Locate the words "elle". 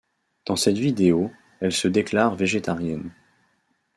1.59-1.71